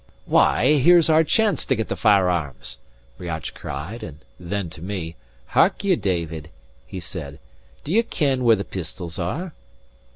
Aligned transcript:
"Why, 0.25 0.77
here's 0.79 1.11
our 1.11 1.23
chance 1.23 1.63
to 1.63 1.75
get 1.75 1.87
the 1.87 1.95
firearms!" 1.95 2.79
Riach 3.19 3.53
cried; 3.53 4.01
and 4.01 4.17
then 4.39 4.67
to 4.71 4.81
me: 4.81 5.15
"Hark 5.49 5.83
ye, 5.83 5.95
David," 5.95 6.49
he 6.87 6.99
said, 6.99 7.37
"do 7.83 7.91
ye 7.91 8.01
ken 8.01 8.43
where 8.43 8.55
the 8.55 8.65
pistols 8.65 9.19
are?" 9.19 9.53